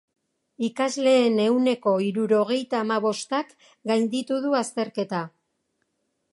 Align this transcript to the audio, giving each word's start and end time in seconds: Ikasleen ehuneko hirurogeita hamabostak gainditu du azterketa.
Ikasleen 0.67 1.37
ehuneko 1.43 1.93
hirurogeita 2.05 2.81
hamabostak 2.85 3.55
gainditu 3.93 4.41
du 4.47 4.59
azterketa. 4.65 5.25